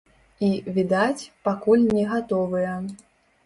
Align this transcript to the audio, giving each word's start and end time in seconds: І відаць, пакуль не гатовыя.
І 0.47 0.49
відаць, 0.77 1.29
пакуль 1.49 1.87
не 1.95 2.09
гатовыя. 2.15 2.77